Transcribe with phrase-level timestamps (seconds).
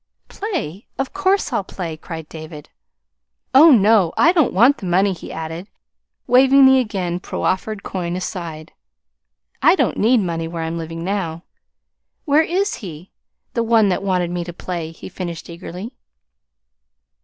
[0.29, 0.87] "Play?
[0.97, 2.69] Of course I'll play" cried David.
[3.53, 5.67] "Oh, no, I don't want the money," he added,
[6.25, 8.73] waving the again proffered coin aside.
[9.61, 11.43] "I don't need money where I'm living now.
[12.25, 13.11] Where is he
[13.53, 15.93] the one that wanted me to play?" he finished eagerly.